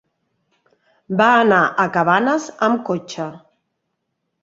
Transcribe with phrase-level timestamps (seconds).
[1.19, 3.33] Va anar a Cabanes amb cotxe.